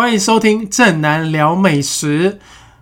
[0.00, 2.38] 欢迎收听正南聊美食。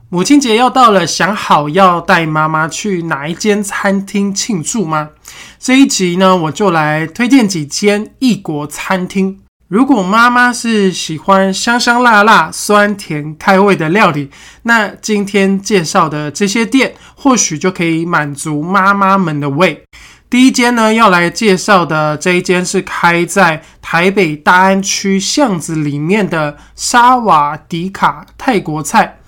[0.08, 5.08] 母亲节要到了，想好要带妈妈去哪一间餐厅庆祝吗？
[5.58, 9.40] 这一集呢，我就来推荐几间异国餐厅。
[9.66, 14.30] 如果妈妈是喜欢香香辣辣、酸甜开胃的料理，
[14.62, 19.82] 那今天介绍的这些店，或许就可以满足妈妈们的胃。
[20.30, 29.20] 第一间呢，要来介绍的这一间是开在台北大安区巷子里面的沙瓦迪卡泰国菜。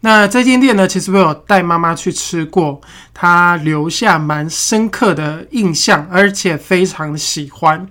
[0.00, 2.80] 那这间店呢，其实我有带妈妈去吃过，
[3.14, 7.88] 她留下蛮深刻的印象，而且非常喜欢。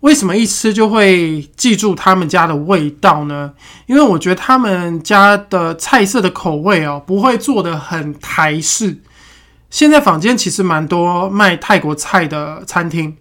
[0.00, 3.52] 为什么一吃就会记住他们家的味道呢？
[3.86, 8.98] 因为我觉得他们家的菜色的口味哦，不会做的很台式。
[9.72, 13.16] 现在坊间其实蛮多卖泰国菜的餐厅，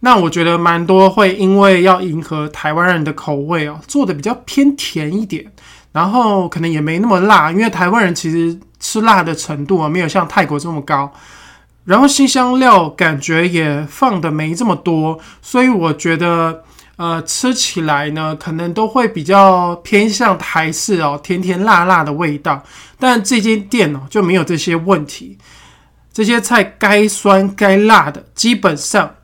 [0.00, 5.44] 那我觉得蛮多会因为要迎合台湾人的口味哦，做的比较偏甜一点，
[5.92, 11.12] 然后可能也没那么辣，因为台湾人其实吃辣的程度啊没有像泰国这么高，
[11.84, 16.62] 然后新香料感觉也放的没这么多，所以我觉得
[16.96, 22.62] 呃吃起来呢可能都会比较偏向台式哦，甜甜辣辣的味道，
[22.98, 25.36] 但这间店哦就没有这些问题。
[26.14, 29.16] 这些菜该酸该辣的，基本上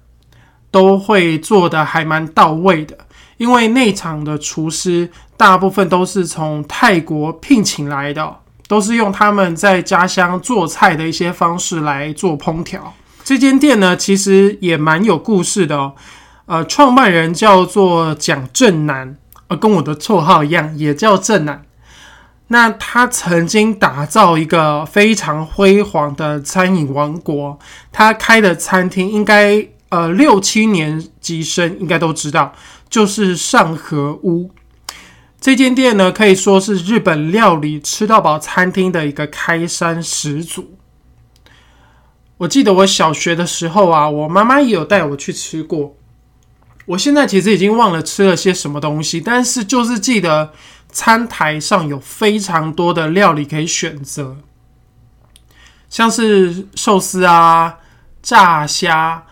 [0.73, 2.99] 都会做的还蛮到位的。
[3.37, 12.93] 因为内场的厨师大部分都是从泰国聘请来的，都是用他们在家乡做菜的一些方式来做烹调。
[13.23, 15.95] 这间店呢，其实也蛮有故事的哦。
[16.47, 21.63] 呃，创办人叫做蒋正南，呃，跟我的绰号一样，也叫正南。
[22.53, 27.57] 那他曾经打造一个非常辉煌的餐饮王国，
[27.93, 32.53] 他开的餐厅应该呃六七年级生应该都知道，
[32.89, 34.51] 就是上河屋
[35.41, 40.77] 这间店呢，可以说是日本料理吃到饱餐厅的一个开山始祖。
[42.39, 45.95] 我记得我小学的时候啊，我妈妈也有带我去吃过。
[46.87, 50.53] 我现在其实已经忘了吃了些什么东西，但是就是记得。
[50.93, 54.37] 餐台上有非常多的料理可以选择，
[55.89, 57.77] 像是寿司啊、
[58.23, 59.23] 炸虾，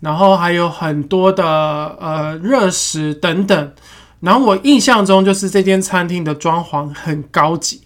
[0.00, 3.72] 然后还有很多的呃热食等等。
[4.20, 7.82] 然后我印象中就是这间餐厅的装潢很高级。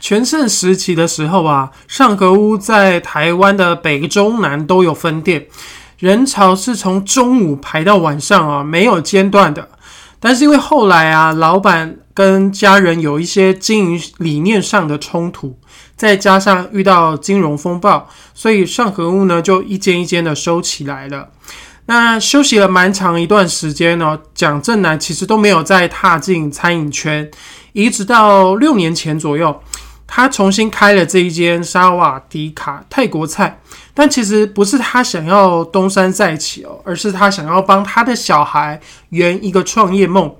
[0.00, 5.46] 全盛时期的时候啊，上格屋在台湾的北中南都有分店，
[5.98, 9.68] 人潮是从中午排到晚上啊，没有间断的。
[10.20, 11.96] 但是因为后来啊，老板。
[12.14, 15.58] 跟家人有一些经营理念上的冲突，
[15.96, 21.30] 再加上遇到金融风暴，所以上河屋呢就一间一间的收起来了。
[21.86, 27.30] 那休息了蛮长一段时间呢，蒋正南其实都没有再踏进餐饮圈，
[27.72, 29.60] 一直到六年前左右，
[30.06, 33.60] 他重新开了这一间沙瓦迪卡泰国菜。
[33.92, 40.34] 但其实不是他想要东山再起哦，而是他想要帮他的小孩圆一个创业梦。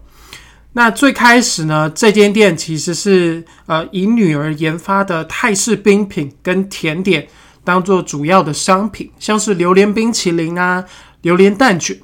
[0.76, 7.28] 那最开始呢，这间店其实是呃以女儿研发的泰式冰品跟甜点
[7.62, 10.84] 当做主要的商品，像是榴莲冰淇淋啊、
[11.22, 11.96] 榴莲蛋卷。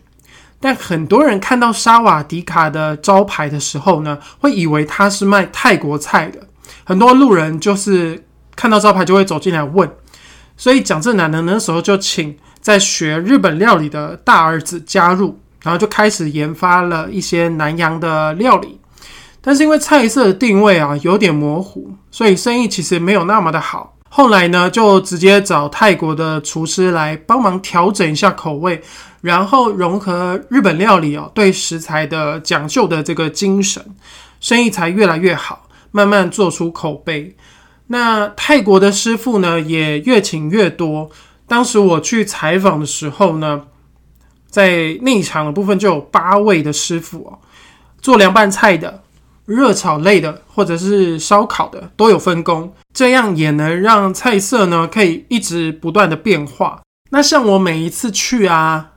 [0.61, 6.39] 但很多人看到沙瓦迪卡的招牌的时候呢，会以为它是卖泰国菜的。
[6.85, 9.91] 很多路人就是看到招牌就会走进来问，
[10.57, 15.41] 所以蒋正南呢那时候就请在学日本料理的大儿子加入。
[15.63, 18.81] 然后就开始研发了一些南洋的料理，
[19.43, 23.95] 但是因为菜色的定位啊有点模糊，所以生意其实没有那么的好。
[24.09, 28.83] 后来呢，就直接找泰国的厨师来帮忙调整一下口味，
[29.21, 33.85] 然后融合日本料理哦对食材的讲究的这个精神，
[34.41, 37.37] 生意才越来越好，慢慢做出口碑。
[37.89, 41.11] 那泰国的师傅呢也越请越多。
[41.47, 43.63] 当时我去采访的时候呢。
[44.51, 47.39] 在内场的部分就有八位的师傅哦，
[48.03, 49.03] 做凉拌菜的、
[49.47, 56.83] 热炒类的或者是烧烤的都有分工，这样也能让菜色呢可以一直不断的变化。
[57.11, 58.91] 那像我每一次去啊，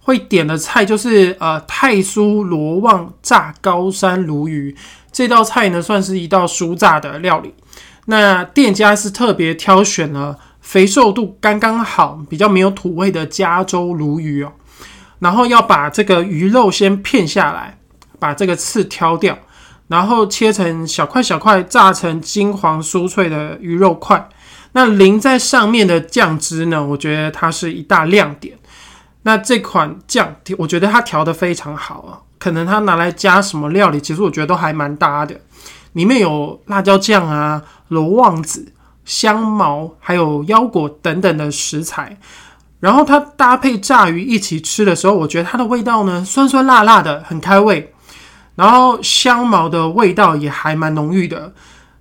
[0.00, 4.76] 会点的菜就是呃泰酥罗旺炸高山鲈鱼
[5.12, 7.52] 这道菜呢，算是一道酥炸的料理。
[8.06, 14.52] 那店家是特别挑选了肥瘦度刚刚好、比较没有土味的加州鲈鱼哦。
[15.20, 17.78] 然后要把这个鱼肉先片下来，
[18.18, 19.38] 把这个刺挑掉，
[19.88, 24.28] 然后切成小块小块，炸成金黄酥脆的鱼肉块。
[24.72, 26.84] 那淋在上面的酱汁呢？
[26.84, 28.56] 我觉得它是一大亮点。
[29.22, 32.20] 那这款酱，我觉得它调得非常好啊。
[32.38, 35.38] 可能它拿来加什么料理，其实我觉得都还蛮搭的。
[35.92, 38.72] 里面有辣椒酱啊、罗望子、
[39.04, 42.16] 香茅，还有腰果等等的食材。
[42.80, 47.92] 然后它搭配炸鱼一起吃的时候，我觉得它的味道呢，酸酸辣辣的，很开胃。
[48.56, 51.52] 然后香茅的味道也还蛮浓郁的。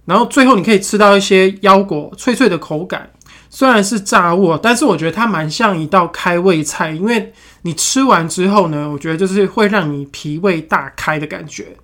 [0.05, 3.09] 然后最后你可以吃到一些腰果脆脆的口感。
[3.51, 7.33] 虽然是炸物，但是我觉得它蛮像一道开胃菜，因为
[7.63, 11.75] 你吃完之后呢，我觉得就是会让你脾胃大开的感觉。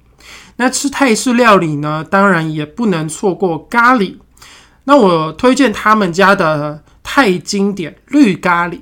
[0.57, 4.17] 那吃泰式料理呢，当然也不能错过咖喱。
[4.85, 8.79] 那我推荐他们家的泰经典绿咖喱，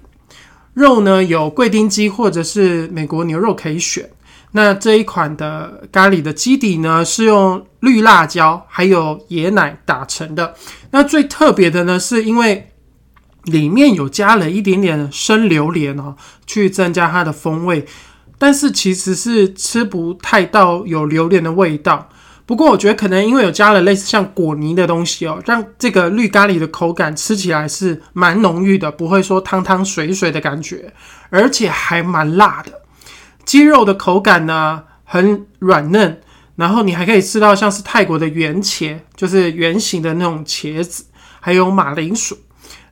[0.74, 4.10] 肉呢有贵丁鸡或者是美国牛肉可以选。
[4.54, 10.56] 那这一款的咖喱的基底呢，是用绿辣椒还有椰奶打成的。
[10.92, 12.72] 那最特别的呢，是因为
[13.44, 16.16] 里面有加了一点点生榴莲哦，
[16.46, 17.86] 去增加它的风味。
[18.38, 22.10] 但是其实是吃不太到有榴莲的味道。
[22.46, 30.94] 不过我觉得可能因为有加了类似像果泥的东西哦，让这个绿咖喱的口感吃起来是蛮浓郁的，不会说汤汤水水的感觉，
[31.30, 32.82] 而且还蛮辣的。
[33.46, 36.20] 鸡肉的口感呢很软嫩，
[36.56, 41.06] 然后你还可以吃到像是泰国的圆茄，就是圆形的那种茄子，
[41.40, 42.38] 还有马铃薯。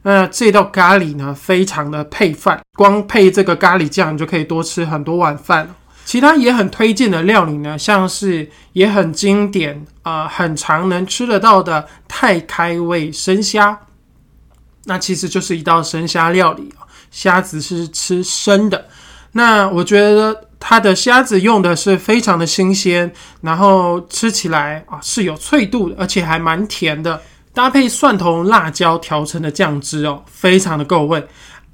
[0.03, 5.75] 那这道咖喱呢非常的配饭，光配这个咖喱酱就可以多吃很多碗饭。
[6.11, 13.79] 其他也很推荐的料理呢，像是也很经典啊，很常能吃得到的泰开胃生虾，
[14.83, 16.69] 那其实就是一道生虾料理
[17.11, 18.89] 虾子是吃生的。
[19.31, 23.09] 那我觉得它的虾子用的是非常的新鲜，
[23.39, 27.21] 然后吃起来啊是有脆度的，而且还蛮甜的，
[27.53, 31.25] 搭配蒜头、辣椒调成的酱汁哦，非常的够味。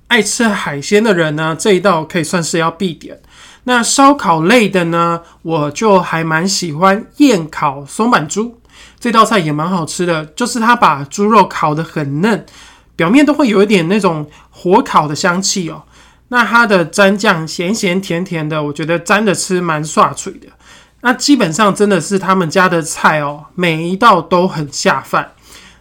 [0.09, 3.19] 爱吃海鲜的人呢，这一道可以算是要必点。
[3.67, 8.61] 那烧烤类的呢，我就还蛮喜欢燕烤松板猪
[8.97, 12.45] 这道菜，也蛮好吃的，就是它把猪肉烤得很嫩，
[12.95, 15.83] 表面都会有一点那种火烤的香气哦。
[16.29, 20.47] 那它的蘸酱咸咸甜甜的，我觉得蘸着吃蛮爽脆的。
[21.01, 25.33] 那基本上真的是他们家的菜哦，每一道都很下饭。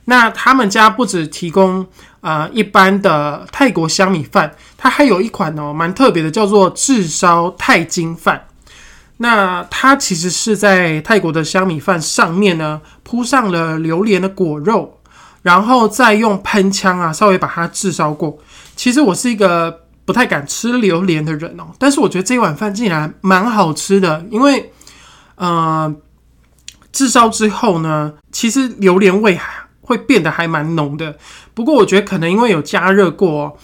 [0.06, 1.86] 那他们家不止提供
[2.26, 8.48] 啊一般的泰国香米饭，它还有一款哦蛮特别的，叫做炙烧泰金饭。
[9.18, 14.98] 那它其实是在泰国的香米饭上面呢铺上了榴莲的果肉，
[15.42, 18.38] 然后再用喷枪啊稍微把它炙烧过。
[18.74, 19.82] 其实我是一个。
[20.06, 24.72] 不太敢吃榴莲的人哦，但是我觉得这一碗饭竟然蛮好吃的，因为
[25.34, 25.92] 呃，
[26.92, 29.36] 炙烧之后呢，其实榴莲味
[29.86, 31.16] 会变得还蛮浓的。
[31.54, 33.56] 不过我觉得可能因为有加热过，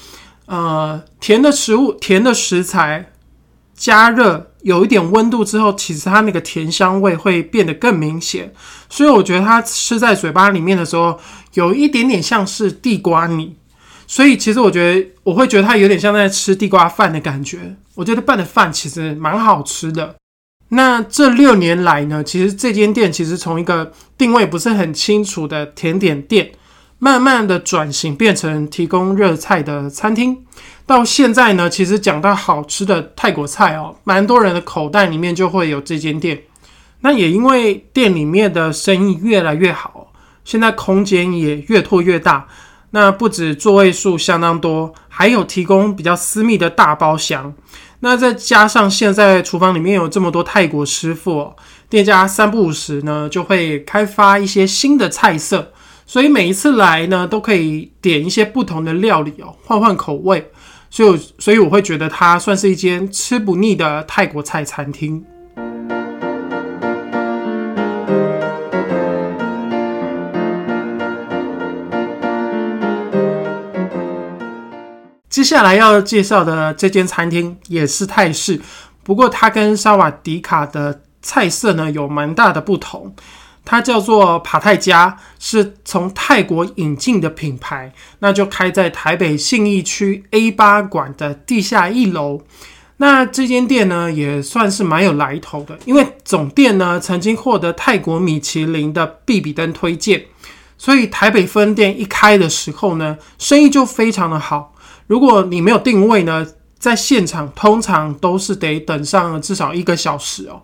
[0.46, 3.12] 呃，甜的食物、甜的食材
[3.74, 8.52] 加热有一点温度之后，其实它那个甜香味会变得更明显，
[8.88, 11.18] 所以我觉得它吃在嘴巴里面的时候，
[11.54, 13.56] 有一点点像是地瓜泥。
[14.06, 17.76] 所以其实我觉得我会觉得它有点像在吃地瓜饭的感觉。
[17.94, 20.14] 我觉得拌的饭其实蛮好吃的。
[20.74, 26.50] 那这六年来呢，其实这间店其实从一个定位不是很清楚的甜点店，
[26.98, 30.44] 慢慢的转型变成提供热菜的餐厅。
[30.86, 36.42] 到现在呢，其实讲到好吃的泰国菜哦，蛮多人的口袋里面就会有这间店。
[37.00, 40.10] 那也因为店里面的生意越来越好，
[40.42, 42.48] 现在空间也越拓越大。
[42.94, 47.52] 那不止座位数相当多，还有提供比较私密的大包厢。
[48.04, 51.52] 那再加上现在厨房里面有这么多泰国师傅，
[51.88, 55.72] 店家三不五时呢就会开发一些新的菜色，
[56.04, 60.50] 所以每一次来呢都可以点一些不同的料理哦，换换口味。
[60.90, 65.24] 所以，所以我会觉得它算是一间吃不腻的泰国菜餐厅。
[75.32, 78.60] 接下来要介绍的这间餐厅也是泰式，
[79.02, 83.16] 不过它跟沙瓦迪卡的菜色呢有蛮大的不同。
[83.64, 92.42] 它叫做帕泰加，是从泰国引进的品牌，那就开在台北信义区 A 八馆的地下一楼。
[92.98, 100.26] 那这间店呢也算是蛮有来头的，因为总店呢曾经获得泰国米其林的必比登推荐，
[100.76, 104.71] 所以台北分店一开的时候呢，生意就非常的好。
[105.12, 106.46] 如果你没有定位呢，
[106.78, 110.62] 在现场通常都是得等上至少一个小时哦。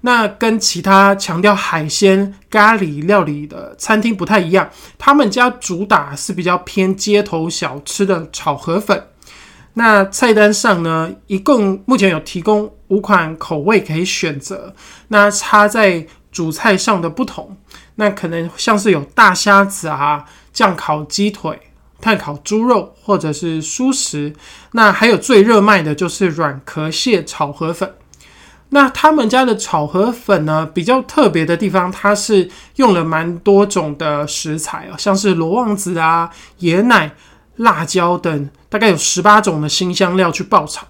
[0.00, 9.10] 那跟其他强调海鲜咖喱料理的餐厅不太一样，他们家主打是比较偏街头小吃的炒河粉。
[9.74, 14.74] 那菜单上呢，一共目前有提供五款口味可以选择。
[15.06, 17.56] 那插在主菜上的不同，
[17.94, 21.56] 那可能像是有大虾子啊、酱烤鸡腿、
[22.04, 24.34] 炭烤猪肉，或者是蔬食。
[24.72, 27.94] 那还有最热卖的就是软壳蟹炒河粉。
[28.68, 36.28] 那他们家的炒河粉呢，比较特别的地方，它是用了蛮多种的食材哦，像是罗望子啊、
[36.60, 37.12] 椰奶、
[37.56, 40.86] 辣椒等，大概有十八种的新香料去爆炒。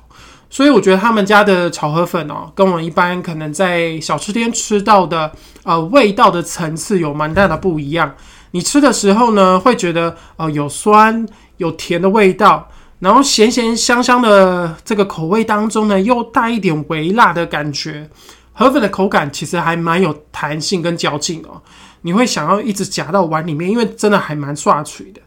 [0.51, 5.31] 所以我觉得他们家的炒河粉哦，跟我一般可能在小吃店吃到的
[5.65, 8.15] 呃味道的层次有蛮大的不一样。
[8.55, 12.69] 你吃的时候呢，会觉得呃有酸有甜的味道。
[13.01, 18.09] 然后咸咸香香的这个口味当中呢，又带一点微辣的感觉。
[18.53, 21.61] 河粉的口感其实还蛮有弹性跟嚼劲哦，
[22.03, 25.21] 你会想要一直夹到碗里面，因为真的还蛮刷脆的。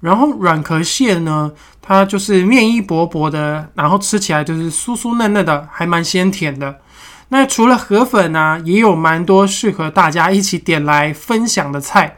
[0.00, 1.50] 然后软壳蟹呢，
[1.82, 6.78] 它就是面衣薄薄的，然后吃起来就是酥酥嫩嫩的，还蛮鲜甜的。
[7.30, 12.16] 那除了河粉呢，也有蛮多适合大家一起点来分享的菜，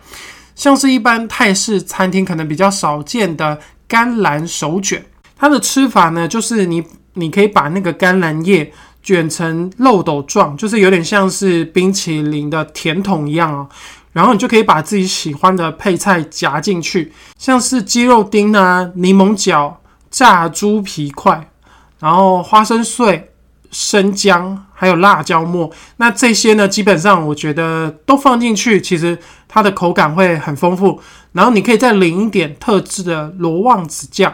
[0.61, 3.59] 像是一般泰式餐厅可能比较少见的。
[3.89, 5.03] 甘蓝手卷，
[5.37, 13.69] 它的吃法呢，就是你你可以把那个甘蓝叶卷成漏斗状，就是有点像是冰淇淋的甜筒一样哦。
[14.13, 21.51] 然后你就可以把自己喜欢的配菜夹进去，像是鸡肉丁啊、柠檬角、炸猪皮块，
[21.99, 23.33] 然后花生碎、
[23.73, 25.69] 生姜，还有辣椒末。
[25.97, 29.19] 那这些呢，基本上我觉得都放进去，其实
[29.53, 31.01] 它的口感会很丰富。
[31.33, 34.33] 然后你可以再淋一点特制的罗望子酱，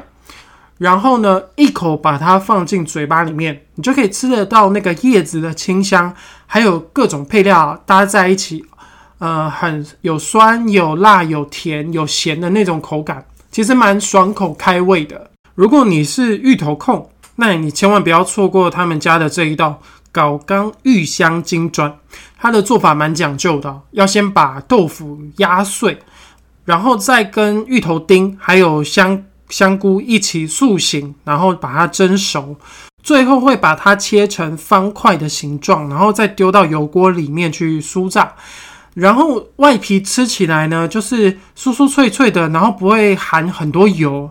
[0.79, 6.15] 然后呢，一口把它放进嘴巴里面，你就可以吃得到那个叶子的清香，
[6.47, 8.65] 还有各种配料搭在一起，
[9.19, 15.31] 呃，很有酸、有辣、有甜、有咸的那种口感，其实蛮爽口开胃的。
[15.55, 21.95] 如果你是芋头控，那你千万不要错过他们家的这一道搞缸芋香金砖，
[22.39, 25.99] 它的做法蛮讲究的，要先把豆腐压碎。
[26.65, 32.57] 然后再跟芋头丁还有香香菇一起塑形，然后把它蒸熟，
[33.05, 38.33] 最后会把它切成方块的形状，然后再丢到油锅里面去酥炸。
[38.95, 44.29] 然后外皮吃起来呢，就是酥酥脆脆的，然后不会含很多油。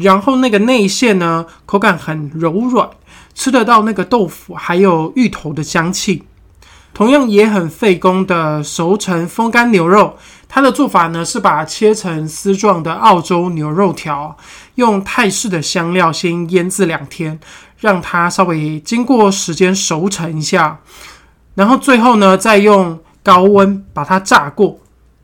[0.00, 2.88] 然后那个内馅呢，口感很柔软，
[3.34, 6.22] 吃得到那个豆腐还有芋头的香气。
[6.94, 10.16] 同样也很费工的熟成风干牛肉。
[10.48, 14.36] 它的做法呢是把切成丝状的澳洲牛肉条，
[14.76, 17.40] 用泰式的香料先腌制两天，
[17.80, 20.78] 让它稍微经过时间熟成一下，
[21.56, 24.78] 然后最后呢再用高温把它炸过，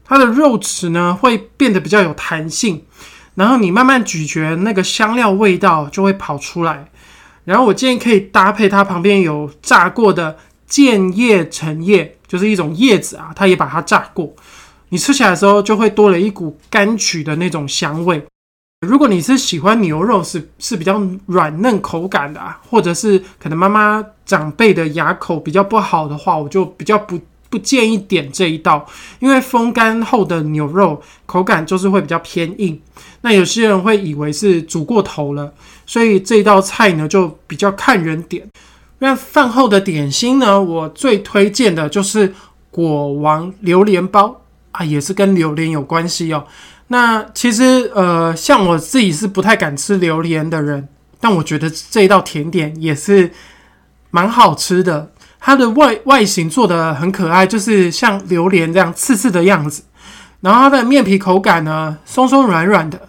[0.05, 2.85] 它的肉质呢会变得比较有弹性，
[3.37, 6.87] 然后你慢慢咀嚼，那个香料味道就会跑出来。
[7.45, 10.37] 然后我建议可以搭配它旁边有炸过的
[10.71, 14.33] 剑叶橙叶，就是一种叶子啊，它也把它炸过。
[14.89, 18.25] 你吃起来的时候就会多了一股柑橘的那种香味。
[18.87, 28.87] 如果你是喜欢牛肉是是比较软嫩口感的，或者是可能妈妈长辈的牙口比较不好的话，我就比较不不建议点这一道，
[29.19, 32.81] 因为风干后的牛肉口感就是会比较偏硬。
[33.21, 35.53] 那有些人会以为是煮过头了，
[35.85, 38.49] 所以这道菜呢就比较看人点。
[39.01, 42.33] 那饭后的点心呢，我最推荐的就是
[42.71, 44.37] 果王榴莲包。
[44.73, 46.47] 啊，也是跟榴莲有关系哦。
[46.87, 50.87] 那其实，呃，像我自己是不太敢吃榴莲的人，
[51.19, 53.33] 但我觉得这一道甜点也是
[54.13, 55.11] 蛮好吃的。
[55.41, 59.83] 它的外外形做的很可爱，就是像榴莲这样刺刺的样子。
[60.41, 63.09] 然后它的面皮口感呢，松松软软的。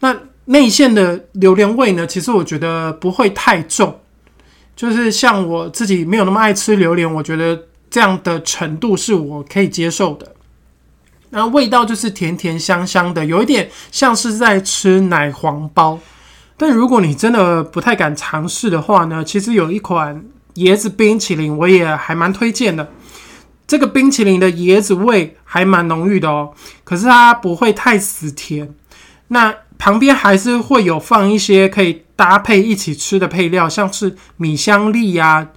[0.00, 3.99] 那内馅的榴莲味呢，其实我觉得不会太重。
[4.80, 10.26] 就是像我自己没有那么爱吃榴莲，我觉得这样的程度是我可以接受的。
[11.28, 15.98] 那味道就是甜甜香香的，有一点像是在吃奶黄包。
[16.56, 22.90] 但如果你真的不太敢尝试的话呢，其实有一款椰子冰淇淋，我也还蛮推荐的。
[23.66, 28.74] 这个冰淇淋的椰子味还蛮浓郁的哦，可是它不会太死甜。
[29.28, 35.48] 那旁边还是会有放一些可以搭配一起吃的配料，像是米香粒呀，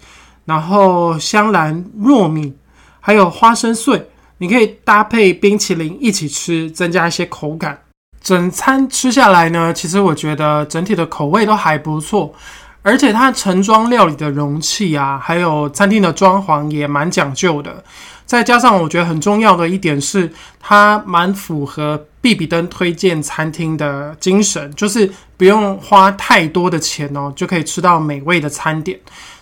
[0.45, 2.53] 然后香兰糯米，
[3.01, 4.07] 还有花生碎。
[4.37, 7.77] 你可以搭配冰淇淋一起吃，增加一些口感。
[8.21, 12.33] 整餐吃下来呢，其实我觉得整体的口味都还不错，
[12.83, 17.83] 而且它盛装料理的容器啊，还有餐厅的装潢也蛮讲究的。
[18.25, 28.99] 再加上我觉得很重要的一点是，它蛮符合必比登推荐餐厅的精神，就是不用花太多的钱哦，就可以吃到美味的餐点。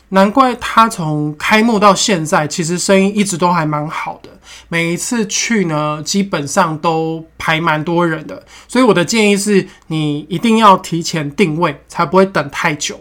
[0.09, 4.29] 难怪他从开幕到现在，其实生意一直都还蛮好的。
[4.67, 8.43] 每一次去呢，基本上都排蛮多人的。
[8.67, 12.99] 所以我的建议是，你一定要提前定位，才不会等太久。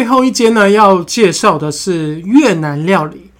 [0.00, 3.30] 最后一间呢，要介绍的是越南料理。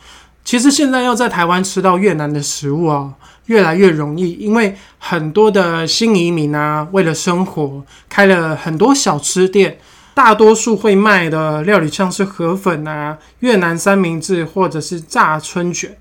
[0.44, 3.14] 其实现在要在台湾吃到越南的食物啊。
[3.46, 9.78] 越来越容易，因为很多的新移民啊，为了生活开了很多小吃店，
[10.12, 15.96] 大多数会卖的料理像是河粉啊、越南三明治或者是炸春卷。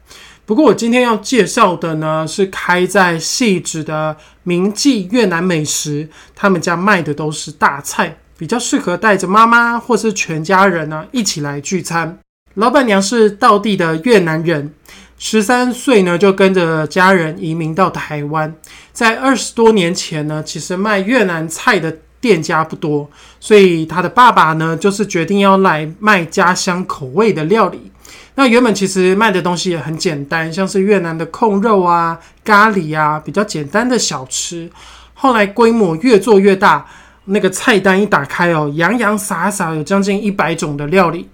[0.45, 12.17] 不过我今天要介绍的呢，是开在细致的名记越南美食，他们家卖的都是大菜，比较适合带着妈妈或是全家人呢一起来聚餐。
[12.53, 14.73] 老板娘是道地的越南人。
[15.17, 18.55] 十三岁呢，就跟着家人移民到台湾。
[18.93, 23.09] 在二十多年前呢，其实卖越南菜的店家不多，
[23.41, 27.91] 所以他的爸爸呢，就是决定要来卖家乡口味的料理。
[28.35, 34.71] 那原本其实卖的东西也很简单，像是越南的控肉啊、咖喱啊，比较简单的小吃。
[35.13, 36.87] 后来规模越做越大，
[37.29, 41.27] 那个菜单一打开哦，洋洋洒洒有将近一百种的料理。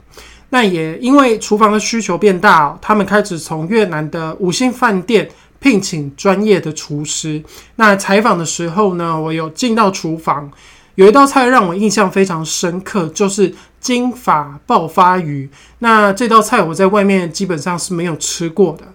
[0.49, 7.43] 那也因为厨房的需求变大哦，他们开始从越南的五星饭店聘请专业的厨师。
[7.77, 10.49] 那采访的时候呢，我有进到厨房，
[10.95, 15.49] 有一道菜让我印象非常深刻，就是金法爆发鱼。
[15.79, 18.85] 那这道菜我在外面基本上是没有吃过的。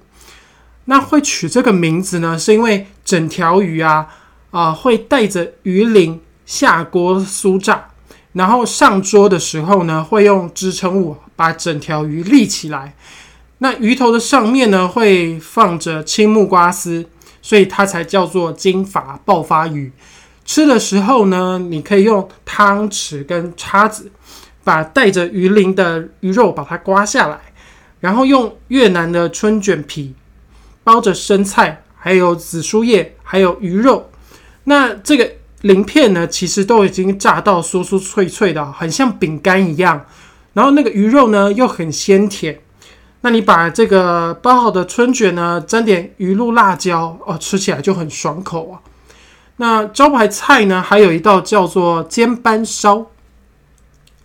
[0.85, 4.07] 那会取这个名字呢，是因为整条鱼啊
[4.51, 7.87] 啊会带着鱼鳞下锅酥炸。
[8.33, 12.95] 然后上桌的时候呢，会用支撑物把整条鱼立起来。
[13.59, 17.07] 那鱼头的上面呢，会放着青木瓜丝，
[17.41, 19.93] 所以它才叫做金法爆发鱼。
[20.45, 24.11] 吃的时候呢，你可以用汤匙跟叉子
[24.65, 27.39] 把带着鱼鳞的鱼肉把它刮下来，
[28.01, 30.15] 然后用越南的春卷皮
[30.83, 34.11] 包着生菜，还有紫苏叶，还有鱼肉。
[34.65, 35.40] 那这个。
[35.63, 40.07] 鳞片呢，其实都已经炸到酥酥脆脆的，很像饼干一样。
[40.55, 42.61] 然后那个鱼肉呢，又很鲜甜。
[43.21, 48.81] 那你把这个包好的春卷呢，沾点鱼露辣椒哦，吃起来就很爽口啊。
[49.57, 53.09] 那招牌菜呢，还有一道叫做煎斑烧，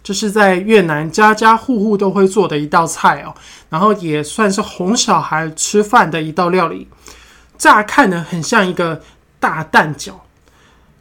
[0.02, 3.36] 这是在越南家家户户都会做的一道菜哦。
[3.70, 6.88] 然后也算是哄小孩吃饭的一道料理。
[7.58, 9.02] 乍看呢，很像一个
[9.42, 10.14] 大蛋饺。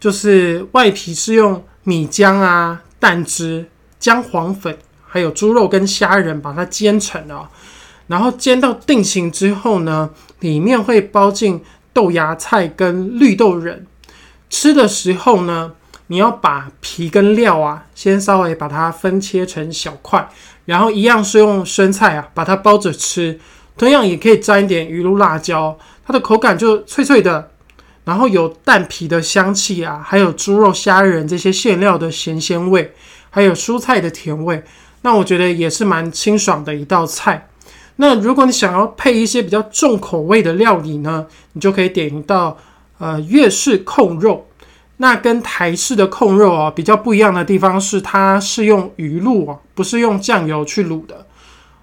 [0.04, 3.64] 就是外皮是用米浆啊、蛋汁、
[3.98, 7.48] 姜黄粉，还有猪肉跟虾仁把它煎成的，
[8.08, 11.64] 然后煎到定型之后呢，里面会包进
[11.94, 13.86] 豆芽菜跟绿豆仁。
[14.50, 15.72] 吃的时候呢，
[16.08, 20.28] 你要把皮跟料啊，先稍微把它分切成小块，
[20.66, 23.40] 然后一样是用生菜啊把它包着吃，
[23.78, 27.52] 同样也可以沾一点鱼露辣椒，它的口感就脆脆的。
[28.04, 32.92] 然后有蛋皮的香气啊，还有猪肉、虾仁这些馅料的咸鲜味，
[33.30, 34.62] 还有蔬菜的甜味，
[35.02, 37.48] 那我觉得也是蛮清爽的一道菜。
[37.96, 42.58] 那如果你想要配一些比较重口味的料理呢，你就可以点一道
[42.98, 44.46] 呃粤式控肉。
[44.96, 51.26] 那跟台式的控肉啊比较不一样的地方是，它是用鱼露啊，不是用酱油去卤的。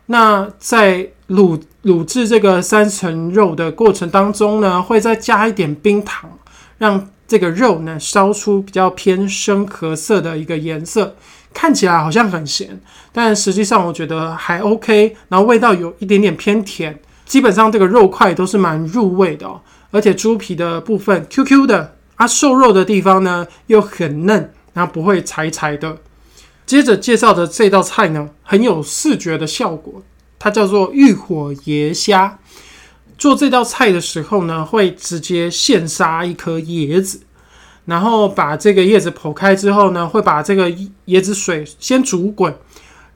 [0.05, 6.29] 那在卤卤制这个三层肉的过程当中呢，会再加一点冰糖，
[6.77, 11.15] 让这个肉呢烧出比较偏深褐色的一个颜色，
[11.53, 12.79] 看起来好像很咸，
[13.11, 15.15] 但实际上我觉得还 OK。
[15.29, 25.97] 然后味道有一点点偏甜，基本上这个肉块都是蛮入味的哦，而且猪皮的部分 QQ 的，啊瘦肉的地方呢又很嫩，然后不会柴柴的。
[26.65, 30.01] 接着介绍的这道菜呢，很有视觉的效果，
[30.43, 32.39] 它叫做浴火椰虾。
[33.15, 37.21] 做这道菜的时候呢，会直接现杀一颗椰子，
[37.85, 40.67] 然后把这个叶子剖开之后呢，会把这个
[41.05, 42.57] 椰子水先煮滚，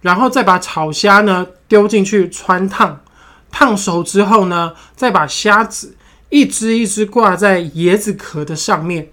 [0.01, 3.01] 然后再把炒虾呢丢进去穿烫，
[3.49, 5.97] 烫熟之后呢，再把虾子
[6.29, 9.09] 一只一只挂在椰子壳的上面。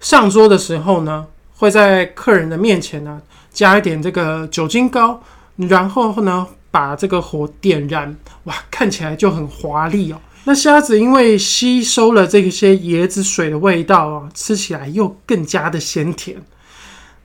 [0.00, 3.20] 上桌的时候呢，会在客人的面前呢。
[3.52, 5.20] 加一点这个酒精膏，
[5.56, 10.20] 然后呢，把这个火点燃，哇，看起来就很华丽哦。
[10.44, 16.36] 那虾子因为吸收了这些椰子水的味道啊，吃起来又更加的鲜甜。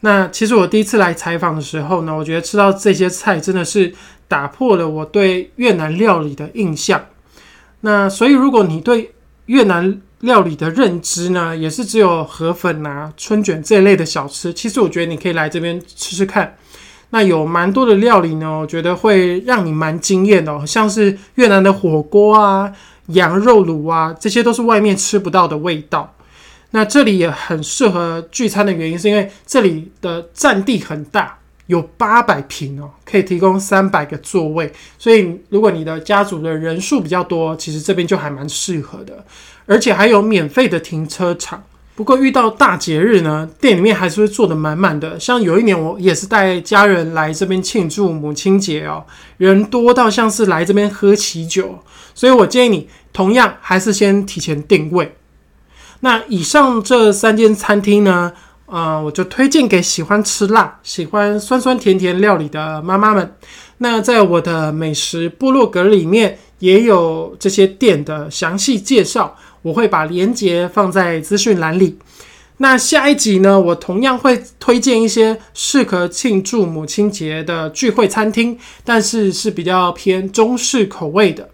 [0.01, 3.93] 那其实我第一次来采访的时候呢，我觉得吃到这些菜真的是
[4.27, 7.05] 打破了我对越南料理的印象。
[7.81, 9.13] 那所以如果你对
[9.45, 14.53] 越南料理的认知呢，也是只有河粉啊、春卷这一类的小吃。
[14.53, 16.55] 其实我觉得你可以来这边吃吃看。
[17.11, 22.71] 那有蛮多的料理呢，我觉得会让你蛮惊艳的，像是越南的火锅啊、
[23.07, 26.13] 羊肉卤啊，这些都是外面吃不到的味道。
[26.71, 31.37] 那这里也很适合聚餐的原因，是因为这里的占地很大，
[31.67, 34.69] 有八百平哦，可以提供三百个座位。
[34.97, 39.23] 所以如果你的家族的人数比较多，其实这边就还蛮适合的，
[39.65, 41.63] 而且还有免费的停车场。
[41.95, 45.17] 不过遇到大节日呢，店里面还是会坐得满满的。
[45.17, 49.05] 像有一年我也是带家人来这边庆祝母亲节哦，
[49.37, 51.79] 人多到像是来这边喝喜酒，
[52.13, 55.15] 所以我建议你同样还是先提前定位。
[56.01, 58.33] 那以上这三间餐厅呢，
[58.65, 63.33] 呃，我就推荐给喜欢吃辣、喜欢酸酸甜甜料理的妈妈们。
[63.77, 69.37] 那在我的美食部落格里面也有这些店的详细介绍。
[69.65, 71.97] 我会把链接放在资讯栏里。
[72.57, 81.49] 那下一集呢，我同样会推荐一些适合庆祝母亲节的聚会餐厅，但是是比较偏中式口味的。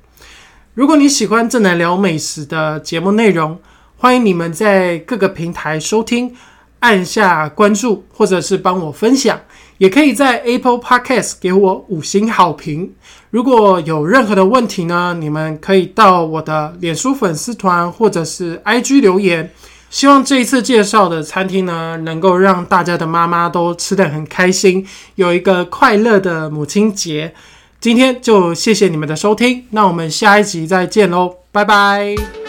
[0.74, 3.58] 如果你喜欢正南聊美食的节目内容，
[3.96, 6.36] 欢迎你们在各个平台收听，
[6.80, 9.40] 按下关注，或者是帮我分享。
[9.82, 12.94] 也可以在 Apple Podcast 给我五星好评。
[13.32, 19.50] 如果有任何的问题呢，你们可以到我的脸书粉丝团或者是 IG 留言。
[19.90, 27.34] 希望这一次介绍的餐厅呢，能够让大家的妈妈都吃得很开心，有一个快乐的母亲节。
[27.80, 32.41] 今天就谢谢你们的收听，那我们下一集再见喽，拜拜。